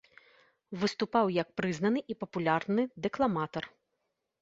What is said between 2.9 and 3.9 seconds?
дэкламатар.